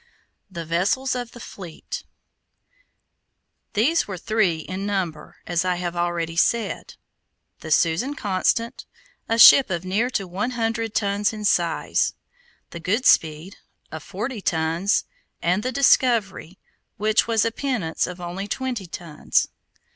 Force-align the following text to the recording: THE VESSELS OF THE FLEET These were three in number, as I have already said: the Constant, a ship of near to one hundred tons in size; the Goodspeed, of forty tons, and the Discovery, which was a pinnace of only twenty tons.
THE 0.49 0.65
VESSELS 0.65 1.13
OF 1.13 1.31
THE 1.33 1.39
FLEET 1.39 2.05
These 3.73 4.07
were 4.07 4.17
three 4.17 4.57
in 4.61 4.83
number, 4.87 5.35
as 5.45 5.63
I 5.63 5.75
have 5.75 5.95
already 5.95 6.35
said: 6.35 6.95
the 7.59 8.11
Constant, 8.17 8.87
a 9.29 9.37
ship 9.37 9.69
of 9.69 9.85
near 9.85 10.09
to 10.09 10.27
one 10.27 10.51
hundred 10.57 10.95
tons 10.95 11.33
in 11.33 11.45
size; 11.45 12.15
the 12.71 12.79
Goodspeed, 12.79 13.57
of 13.91 14.01
forty 14.01 14.41
tons, 14.41 15.05
and 15.39 15.61
the 15.61 15.71
Discovery, 15.71 16.57
which 16.97 17.27
was 17.27 17.45
a 17.45 17.51
pinnace 17.51 18.07
of 18.07 18.19
only 18.19 18.47
twenty 18.47 18.87
tons. 18.87 19.49